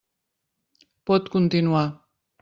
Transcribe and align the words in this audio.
Pot 1.11 1.29
continuar. 1.35 1.85